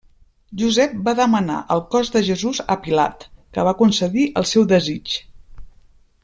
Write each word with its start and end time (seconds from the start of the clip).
Josep 0.59 0.93
va 1.09 1.13
demanar 1.19 1.57
el 1.75 1.83
cos 1.95 2.09
de 2.15 2.23
Jesús 2.29 2.61
a 2.77 2.79
Pilat, 2.87 3.27
que 3.59 3.67
va 3.71 3.75
concedir 3.83 4.25
el 4.43 4.49
seu 4.55 4.67
desig. 4.75 5.15